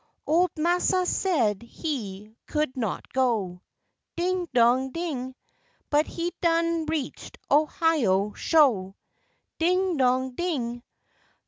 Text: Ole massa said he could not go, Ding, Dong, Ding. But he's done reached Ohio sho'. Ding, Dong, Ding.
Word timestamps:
Ole 0.25 0.47
massa 0.57 1.05
said 1.05 1.61
he 1.61 2.35
could 2.47 2.75
not 2.75 3.13
go, 3.13 3.61
Ding, 4.17 4.47
Dong, 4.51 4.89
Ding. 4.89 5.35
But 5.91 6.07
he's 6.07 6.31
done 6.41 6.87
reached 6.87 7.37
Ohio 7.51 8.33
sho'. 8.33 8.95
Ding, 9.59 9.97
Dong, 9.97 10.33
Ding. 10.33 10.81